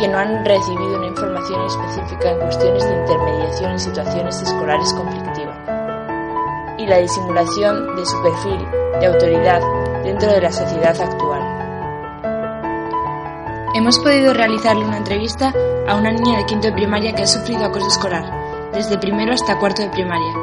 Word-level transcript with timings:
que 0.00 0.08
no 0.08 0.18
han 0.18 0.44
recibido 0.44 0.98
una 0.98 1.06
información 1.06 1.64
específica 1.64 2.32
en 2.32 2.40
cuestiones 2.40 2.84
de 2.88 2.96
intermediación 2.96 3.70
en 3.70 3.78
situaciones 3.78 4.42
escolares 4.42 4.92
conflictivas 4.94 5.56
y 6.76 6.86
la 6.86 6.98
disimulación 6.98 7.94
de 7.94 8.04
su 8.04 8.20
perfil 8.20 8.66
de 8.98 9.06
autoridad 9.06 9.62
dentro 10.02 10.28
de 10.28 10.40
la 10.40 10.50
sociedad 10.50 11.00
actual. 11.00 11.37
Hemos 13.78 14.00
podido 14.00 14.34
realizarle 14.34 14.84
una 14.84 14.96
entrevista 14.96 15.54
a 15.86 15.94
una 15.94 16.10
niña 16.10 16.38
de 16.38 16.46
quinto 16.46 16.66
de 16.66 16.72
primaria 16.72 17.14
que 17.14 17.22
ha 17.22 17.26
sufrido 17.28 17.64
acoso 17.64 17.86
escolar, 17.86 18.72
desde 18.72 18.98
primero 18.98 19.32
hasta 19.32 19.56
cuarto 19.60 19.82
de 19.82 19.88
primaria. 19.88 20.34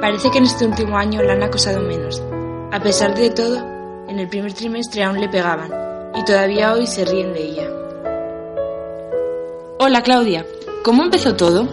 Parece 0.00 0.30
que 0.30 0.38
en 0.38 0.44
este 0.44 0.66
último 0.66 0.96
año 0.96 1.20
la 1.20 1.32
han 1.32 1.42
acosado 1.42 1.80
menos. 1.80 2.22
A 2.70 2.78
pesar 2.78 3.16
de 3.16 3.30
todo, 3.30 3.56
en 4.06 4.20
el 4.20 4.28
primer 4.28 4.52
trimestre 4.52 5.02
aún 5.02 5.20
le 5.20 5.28
pegaban, 5.28 5.72
y 6.14 6.24
todavía 6.24 6.74
hoy 6.74 6.86
se 6.86 7.04
ríen 7.04 7.32
de 7.32 7.42
ella. 7.42 7.68
Hola 9.80 10.02
Claudia, 10.04 10.46
¿cómo 10.84 11.02
empezó 11.02 11.34
todo? 11.34 11.66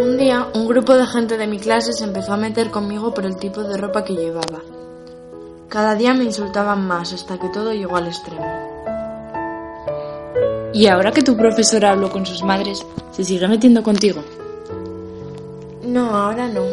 Un 0.00 0.18
día, 0.18 0.48
un 0.52 0.66
grupo 0.66 0.94
de 0.94 1.06
gente 1.06 1.36
de 1.36 1.46
mi 1.46 1.60
clase 1.60 1.92
se 1.92 2.02
empezó 2.02 2.32
a 2.32 2.36
meter 2.36 2.72
conmigo 2.72 3.14
por 3.14 3.24
el 3.24 3.36
tipo 3.36 3.62
de 3.62 3.76
ropa 3.76 4.02
que 4.02 4.14
llevaba. 4.14 4.62
Cada 5.68 5.94
día 5.94 6.12
me 6.12 6.24
insultaban 6.24 6.88
más 6.88 7.12
hasta 7.12 7.38
que 7.38 7.48
todo 7.50 7.72
llegó 7.72 7.94
al 7.94 8.08
extremo. 8.08 8.51
Y 10.74 10.86
ahora 10.86 11.12
que 11.12 11.22
tu 11.22 11.36
profesora 11.36 11.90
habló 11.90 12.10
con 12.10 12.24
sus 12.24 12.42
madres, 12.42 12.84
¿se 13.12 13.24
sigue 13.24 13.46
metiendo 13.46 13.82
contigo? 13.82 14.24
No, 15.84 16.16
ahora 16.16 16.48
no. 16.48 16.64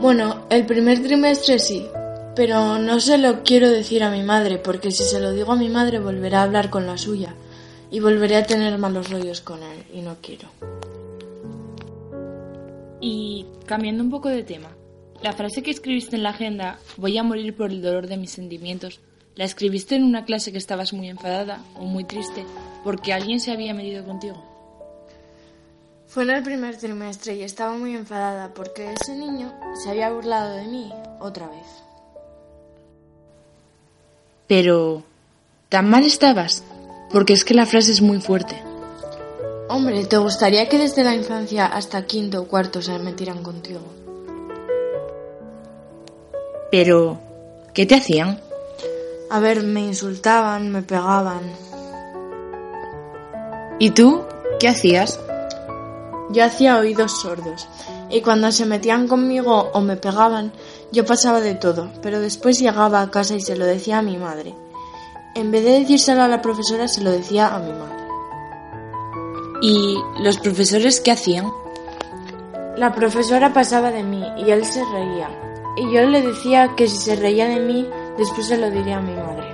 Bueno, 0.00 0.46
el 0.48 0.64
primer 0.64 1.02
trimestre 1.02 1.58
sí, 1.58 1.86
pero 2.34 2.78
no 2.78 3.00
se 3.00 3.18
lo 3.18 3.42
quiero 3.42 3.68
decir 3.68 4.02
a 4.02 4.10
mi 4.10 4.22
madre, 4.22 4.58
porque 4.58 4.90
si 4.90 5.02
se 5.02 5.20
lo 5.20 5.32
digo 5.32 5.52
a 5.52 5.56
mi 5.56 5.68
madre 5.68 5.98
volverá 5.98 6.40
a 6.40 6.42
hablar 6.44 6.70
con 6.70 6.86
la 6.86 6.96
suya 6.96 7.34
y 7.90 8.00
volveré 8.00 8.36
a 8.36 8.46
tener 8.46 8.78
malos 8.78 9.10
rollos 9.10 9.40
con 9.42 9.62
él, 9.62 9.84
y 9.92 10.00
no 10.00 10.16
quiero. 10.22 10.48
Y 13.00 13.44
cambiando 13.66 14.02
un 14.02 14.10
poco 14.10 14.28
de 14.28 14.42
tema, 14.42 14.68
la 15.22 15.32
frase 15.32 15.62
que 15.62 15.70
escribiste 15.70 16.16
en 16.16 16.22
la 16.22 16.30
agenda, 16.30 16.78
voy 16.96 17.18
a 17.18 17.22
morir 17.22 17.54
por 17.54 17.70
el 17.70 17.82
dolor 17.82 18.06
de 18.06 18.16
mis 18.16 18.30
sentimientos, 18.30 19.00
¿la 19.38 19.44
escribiste 19.44 19.94
en 19.94 20.02
una 20.02 20.24
clase 20.24 20.50
que 20.50 20.58
estabas 20.58 20.92
muy 20.92 21.08
enfadada 21.08 21.62
o 21.76 21.84
muy 21.84 22.02
triste 22.02 22.44
porque 22.82 23.12
alguien 23.12 23.38
se 23.38 23.52
había 23.52 23.72
medido 23.72 24.04
contigo. 24.04 24.42
Fue 26.08 26.24
en 26.24 26.30
el 26.30 26.42
primer 26.42 26.76
trimestre 26.76 27.36
y 27.36 27.42
estaba 27.44 27.76
muy 27.76 27.94
enfadada 27.94 28.52
porque 28.52 28.92
ese 28.92 29.14
niño 29.14 29.54
se 29.80 29.90
había 29.90 30.10
burlado 30.10 30.56
de 30.56 30.64
mí 30.64 30.92
otra 31.20 31.46
vez. 31.46 31.66
Pero... 34.48 35.04
¿Tan 35.68 35.88
mal 35.88 36.04
estabas? 36.04 36.64
Porque 37.12 37.34
es 37.34 37.44
que 37.44 37.54
la 37.54 37.66
frase 37.66 37.92
es 37.92 38.02
muy 38.02 38.20
fuerte. 38.20 38.60
Hombre, 39.68 40.04
¿te 40.06 40.16
gustaría 40.16 40.68
que 40.68 40.78
desde 40.78 41.04
la 41.04 41.14
infancia 41.14 41.66
hasta 41.66 42.06
quinto 42.06 42.40
o 42.40 42.48
cuarto 42.48 42.82
se 42.82 42.98
metieran 42.98 43.44
contigo? 43.44 43.82
Pero... 46.72 47.20
¿Qué 47.72 47.86
te 47.86 47.94
hacían? 47.94 48.47
A 49.30 49.40
ver, 49.40 49.62
me 49.62 49.80
insultaban, 49.80 50.70
me 50.70 50.82
pegaban, 50.82 51.42
¿Y 53.80 53.90
tú 53.90 54.24
qué 54.58 54.68
hacías? 54.68 55.20
Yo 56.30 56.44
hacía 56.44 56.78
oídos 56.78 57.20
sordos, 57.20 57.68
y 58.10 58.22
cuando 58.22 58.50
se 58.50 58.66
metían 58.66 59.06
conmigo 59.06 59.70
o 59.72 59.80
me 59.80 59.96
pegaban, 59.96 60.52
yo 60.90 61.06
pasaba 61.06 61.40
de 61.40 61.54
todo, 61.54 61.88
pero 62.02 62.20
después 62.20 62.58
llegaba 62.58 63.00
a 63.00 63.10
casa 63.10 63.36
y 63.36 63.40
se 63.40 63.56
lo 63.56 63.64
decía 63.64 63.98
a 63.98 64.02
mi 64.02 64.16
madre. 64.16 64.52
En 65.36 65.52
vez 65.52 65.64
de 65.64 65.78
decírselo 65.78 66.22
a 66.22 66.28
la 66.28 66.42
profesora, 66.42 66.88
se 66.88 67.02
lo 67.02 67.12
decía 67.12 67.54
a 67.54 67.60
mi 67.60 67.72
madre. 67.72 68.08
¿Y 69.62 69.96
los 70.22 70.38
profesores 70.38 71.00
qué 71.00 71.12
hacían? 71.12 71.46
La 72.76 72.92
profesora 72.92 73.52
pasaba 73.52 73.92
de 73.92 74.02
mí 74.02 74.24
y 74.38 74.50
él 74.50 74.64
se 74.64 74.84
reía. 74.84 75.30
Y 75.76 75.92
yo 75.92 76.02
le 76.02 76.22
decía 76.22 76.74
que 76.76 76.88
si 76.88 76.96
se 76.96 77.14
reía 77.14 77.48
de 77.48 77.60
mí, 77.60 77.88
después 78.18 78.48
se 78.48 78.58
lo 78.58 78.70
diría 78.70 78.98
a 78.98 79.00
mi 79.00 79.14
madre. 79.14 79.46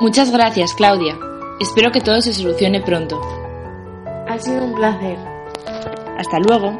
Muchas 0.00 0.30
gracias, 0.30 0.74
Claudia. 0.74 1.18
Espero 1.60 1.92
que 1.92 2.00
todo 2.00 2.20
se 2.20 2.32
solucione 2.32 2.80
pronto. 2.80 3.20
Ha 4.28 4.38
sido 4.38 4.64
un 4.64 4.74
placer. 4.74 5.18
Hasta 6.18 6.38
luego. 6.38 6.72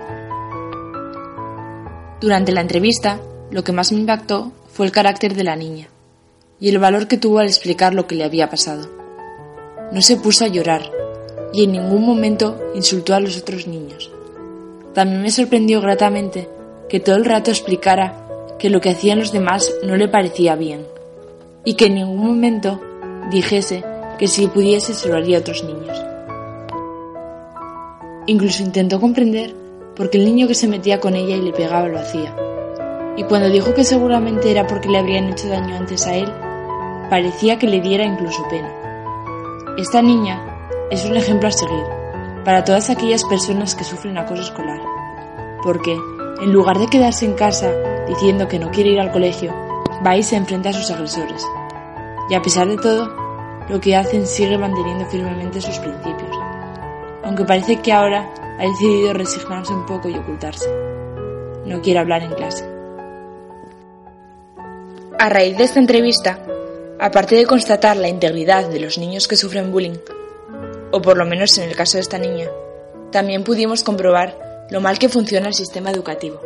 Durante 2.20 2.52
la 2.52 2.60
entrevista, 2.60 3.20
lo 3.50 3.62
que 3.62 3.72
más 3.72 3.92
me 3.92 3.98
impactó 3.98 4.52
fue 4.72 4.86
el 4.86 4.92
carácter 4.92 5.34
de 5.34 5.44
la 5.44 5.56
niña 5.56 5.88
y 6.58 6.68
el 6.68 6.78
valor 6.78 7.08
que 7.08 7.18
tuvo 7.18 7.40
al 7.40 7.48
explicar 7.48 7.94
lo 7.94 8.06
que 8.06 8.14
le 8.14 8.24
había 8.24 8.48
pasado. 8.48 8.88
No 9.90 10.00
se 10.00 10.16
puso 10.16 10.44
a 10.44 10.48
llorar 10.48 10.90
y 11.52 11.64
en 11.64 11.72
ningún 11.72 12.06
momento 12.06 12.58
insultó 12.74 13.14
a 13.14 13.20
los 13.20 13.36
otros 13.36 13.66
niños. 13.66 14.10
También 14.94 15.22
me 15.22 15.30
sorprendió 15.30 15.80
gratamente 15.80 16.48
que 16.88 17.00
todo 17.00 17.16
el 17.16 17.24
rato 17.24 17.50
explicara 17.50 18.21
que 18.62 18.70
lo 18.70 18.80
que 18.80 18.90
hacían 18.90 19.18
los 19.18 19.32
demás 19.32 19.74
no 19.82 19.96
le 19.96 20.06
parecía 20.06 20.54
bien 20.54 20.86
y 21.64 21.74
que 21.74 21.86
en 21.86 21.96
ningún 21.96 22.24
momento 22.24 22.80
dijese 23.28 23.82
que 24.20 24.28
si 24.28 24.46
pudiese 24.46 24.94
se 24.94 25.08
lo 25.08 25.16
haría 25.16 25.38
a 25.38 25.40
otros 25.40 25.64
niños. 25.64 26.00
Incluso 28.26 28.62
intentó 28.62 29.00
comprender 29.00 29.52
por 29.96 30.10
qué 30.10 30.18
el 30.18 30.26
niño 30.26 30.46
que 30.46 30.54
se 30.54 30.68
metía 30.68 31.00
con 31.00 31.16
ella 31.16 31.34
y 31.34 31.40
le 31.40 31.52
pegaba 31.52 31.88
lo 31.88 31.98
hacía. 31.98 32.36
Y 33.16 33.24
cuando 33.24 33.48
dijo 33.48 33.74
que 33.74 33.82
seguramente 33.82 34.52
era 34.52 34.64
porque 34.68 34.88
le 34.88 34.98
habrían 34.98 35.28
hecho 35.30 35.48
daño 35.48 35.76
antes 35.76 36.06
a 36.06 36.14
él, 36.14 36.32
parecía 37.10 37.58
que 37.58 37.66
le 37.66 37.80
diera 37.80 38.04
incluso 38.04 38.46
pena. 38.48 38.72
Esta 39.76 40.02
niña 40.02 40.86
es 40.88 41.04
un 41.04 41.16
ejemplo 41.16 41.48
a 41.48 41.52
seguir 41.52 41.82
para 42.44 42.62
todas 42.62 42.90
aquellas 42.90 43.24
personas 43.24 43.74
que 43.74 43.82
sufren 43.82 44.18
acoso 44.18 44.42
escolar, 44.42 44.80
porque 45.64 45.98
en 46.40 46.52
lugar 46.52 46.78
de 46.78 46.86
quedarse 46.86 47.24
en 47.24 47.34
casa 47.34 47.72
diciendo 48.12 48.46
que 48.48 48.58
no 48.58 48.70
quiere 48.70 48.90
ir 48.90 49.00
al 49.00 49.10
colegio, 49.10 49.54
va 50.06 50.16
y 50.16 50.22
se 50.22 50.36
enfrenta 50.36 50.70
a 50.70 50.72
sus 50.72 50.90
agresores. 50.90 51.46
Y 52.28 52.34
a 52.34 52.42
pesar 52.42 52.68
de 52.68 52.76
todo, 52.76 53.10
lo 53.68 53.80
que 53.80 53.96
hacen 53.96 54.26
sigue 54.26 54.58
manteniendo 54.58 55.06
firmemente 55.06 55.60
sus 55.60 55.78
principios, 55.78 56.36
aunque 57.24 57.44
parece 57.44 57.80
que 57.80 57.92
ahora 57.92 58.32
ha 58.58 58.62
decidido 58.62 59.12
resignarse 59.12 59.72
un 59.72 59.86
poco 59.86 60.08
y 60.08 60.16
ocultarse. 60.16 60.68
No 61.64 61.80
quiere 61.80 62.00
hablar 62.00 62.22
en 62.22 62.34
clase. 62.34 62.68
A 65.18 65.28
raíz 65.28 65.56
de 65.56 65.64
esta 65.64 65.78
entrevista, 65.78 66.38
aparte 66.98 67.36
de 67.36 67.46
constatar 67.46 67.96
la 67.96 68.08
integridad 68.08 68.68
de 68.68 68.80
los 68.80 68.98
niños 68.98 69.28
que 69.28 69.36
sufren 69.36 69.72
bullying, 69.72 69.96
o 70.90 71.00
por 71.00 71.16
lo 71.16 71.24
menos 71.24 71.56
en 71.58 71.68
el 71.68 71.76
caso 71.76 71.96
de 71.96 72.02
esta 72.02 72.18
niña, 72.18 72.48
también 73.10 73.44
pudimos 73.44 73.82
comprobar 73.82 74.66
lo 74.70 74.80
mal 74.80 74.98
que 74.98 75.08
funciona 75.08 75.48
el 75.48 75.54
sistema 75.54 75.90
educativo, 75.90 76.40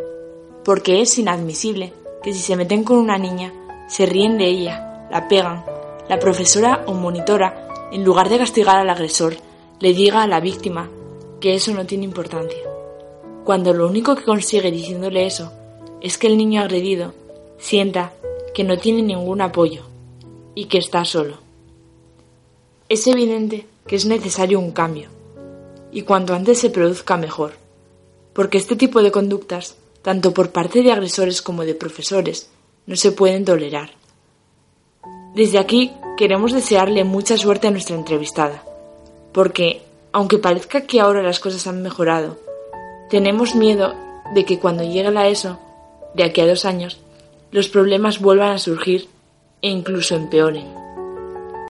porque 0.66 1.00
es 1.00 1.16
inadmisible 1.16 1.92
que 2.24 2.34
si 2.34 2.40
se 2.40 2.56
meten 2.56 2.82
con 2.82 2.98
una 2.98 3.18
niña, 3.18 3.52
se 3.86 4.04
ríen 4.04 4.36
de 4.36 4.46
ella, 4.46 5.06
la 5.12 5.28
pegan, 5.28 5.64
la 6.08 6.18
profesora 6.18 6.82
o 6.88 6.92
monitora, 6.92 7.88
en 7.92 8.02
lugar 8.02 8.28
de 8.28 8.38
castigar 8.38 8.76
al 8.76 8.90
agresor, 8.90 9.36
le 9.78 9.94
diga 9.94 10.24
a 10.24 10.26
la 10.26 10.40
víctima 10.40 10.90
que 11.40 11.54
eso 11.54 11.72
no 11.72 11.86
tiene 11.86 12.02
importancia, 12.02 12.64
cuando 13.44 13.72
lo 13.72 13.86
único 13.86 14.16
que 14.16 14.24
consigue 14.24 14.72
diciéndole 14.72 15.24
eso 15.24 15.52
es 16.00 16.18
que 16.18 16.26
el 16.26 16.36
niño 16.36 16.62
agredido 16.62 17.14
sienta 17.58 18.12
que 18.52 18.64
no 18.64 18.76
tiene 18.76 19.02
ningún 19.02 19.42
apoyo 19.42 19.82
y 20.56 20.64
que 20.64 20.78
está 20.78 21.04
solo. 21.04 21.36
Es 22.88 23.06
evidente 23.06 23.68
que 23.86 23.94
es 23.94 24.04
necesario 24.04 24.58
un 24.58 24.72
cambio, 24.72 25.10
y 25.92 26.02
cuanto 26.02 26.34
antes 26.34 26.58
se 26.58 26.70
produzca 26.70 27.16
mejor, 27.16 27.52
porque 28.32 28.58
este 28.58 28.74
tipo 28.74 29.00
de 29.00 29.12
conductas, 29.12 29.76
tanto 30.06 30.32
por 30.32 30.52
parte 30.52 30.84
de 30.84 30.92
agresores 30.92 31.42
como 31.42 31.64
de 31.64 31.74
profesores, 31.74 32.48
no 32.86 32.94
se 32.94 33.10
pueden 33.10 33.44
tolerar. 33.44 33.90
Desde 35.34 35.58
aquí 35.58 35.90
queremos 36.16 36.52
desearle 36.52 37.02
mucha 37.02 37.36
suerte 37.36 37.66
a 37.66 37.72
nuestra 37.72 37.96
entrevistada, 37.96 38.62
porque, 39.32 39.82
aunque 40.12 40.38
parezca 40.38 40.82
que 40.82 41.00
ahora 41.00 41.24
las 41.24 41.40
cosas 41.40 41.66
han 41.66 41.82
mejorado, 41.82 42.38
tenemos 43.10 43.56
miedo 43.56 43.96
de 44.32 44.44
que 44.44 44.60
cuando 44.60 44.84
llegue 44.84 45.10
la 45.10 45.26
ESO, 45.26 45.58
de 46.14 46.22
aquí 46.22 46.40
a 46.40 46.46
dos 46.46 46.64
años, 46.64 47.00
los 47.50 47.66
problemas 47.66 48.20
vuelvan 48.20 48.52
a 48.52 48.60
surgir 48.60 49.08
e 49.60 49.70
incluso 49.70 50.14
empeoren. 50.14 50.85